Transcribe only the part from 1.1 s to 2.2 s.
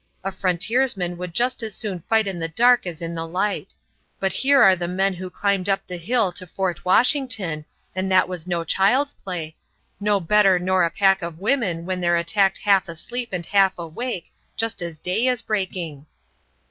would just as soon